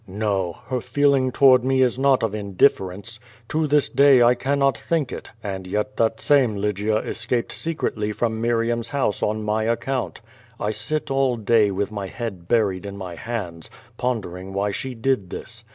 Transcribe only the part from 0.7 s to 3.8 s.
feeling toward me is not of indifference. To